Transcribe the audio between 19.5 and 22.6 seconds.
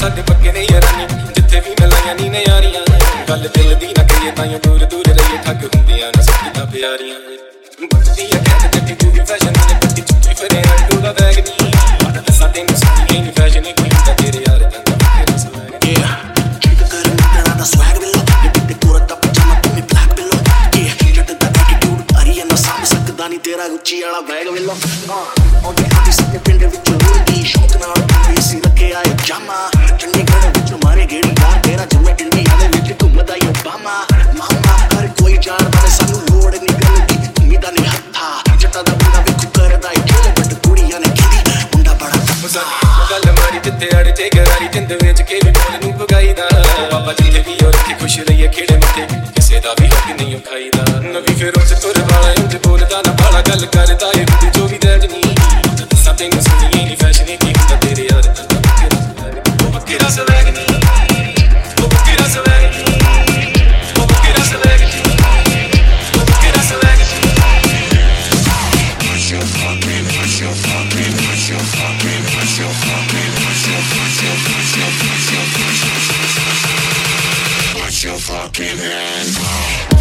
put me black below. Yeah, ਜੱਟ ਦਾ attitude ਅਰੀ ਨਾ